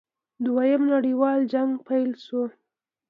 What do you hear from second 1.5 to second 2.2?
جنګ پیل